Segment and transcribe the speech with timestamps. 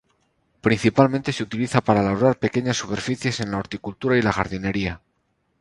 [0.65, 4.99] Principalmente se utiliza para labrar pequeñas superficies en la horticultura y la jardinería.